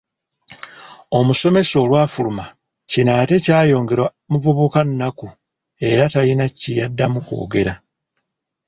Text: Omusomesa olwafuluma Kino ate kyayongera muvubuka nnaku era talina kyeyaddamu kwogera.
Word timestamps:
Omusomesa 1.17 1.75
olwafuluma 1.83 2.45
Kino 2.91 3.11
ate 3.21 3.35
kyayongera 3.45 4.05
muvubuka 4.29 4.79
nnaku 4.87 5.27
era 5.89 6.03
talina 6.13 6.45
kyeyaddamu 6.59 7.19
kwogera. 7.27 7.73